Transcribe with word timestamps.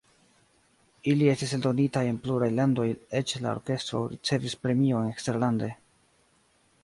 Ili 1.11 1.27
estis 1.33 1.51
eldonitaj 1.57 2.01
en 2.13 2.17
pluraj 2.23 2.47
landoj, 2.61 2.87
eĉ 3.19 3.35
la 3.43 3.51
orkestro 3.55 4.01
ricevis 4.13 4.55
premiojn 4.63 5.11
eksterlande. 5.13 5.69